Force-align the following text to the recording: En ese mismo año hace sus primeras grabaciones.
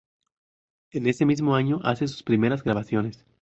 En 0.89 1.05
ese 1.05 1.27
mismo 1.27 1.53
año 1.55 1.79
hace 1.83 2.07
sus 2.07 2.23
primeras 2.23 2.63
grabaciones. 2.63 3.23